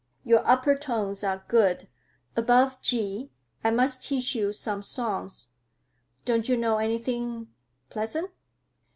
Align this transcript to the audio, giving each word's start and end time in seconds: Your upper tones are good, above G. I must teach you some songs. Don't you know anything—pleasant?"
Your 0.23 0.41
upper 0.49 0.75
tones 0.75 1.23
are 1.23 1.45
good, 1.47 1.87
above 2.35 2.81
G. 2.81 3.29
I 3.63 3.69
must 3.69 4.01
teach 4.01 4.33
you 4.33 4.51
some 4.51 4.81
songs. 4.81 5.49
Don't 6.25 6.49
you 6.49 6.57
know 6.57 6.77
anything—pleasant?" 6.79 8.31